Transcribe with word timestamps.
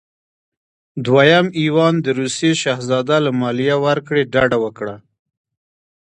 دویم 1.05 1.47
ایوان 1.59 1.95
د 2.01 2.07
روسیې 2.19 2.51
شهزاده 2.61 3.17
له 3.25 3.31
مالیې 3.39 3.75
ورکړې 3.85 4.29
ډډه 4.33 4.57
وکړه. 4.63 4.95